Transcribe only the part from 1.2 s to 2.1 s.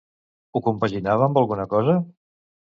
amb alguna cosa?